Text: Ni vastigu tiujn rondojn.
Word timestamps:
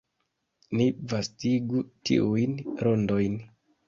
Ni 0.77 0.85
vastigu 1.11 1.83
tiujn 2.09 2.57
rondojn. 2.89 3.37